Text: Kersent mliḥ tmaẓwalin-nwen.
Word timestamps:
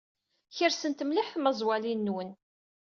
Kersent 0.55 1.05
mliḥ 1.05 1.27
tmaẓwalin-nwen. 1.33 2.29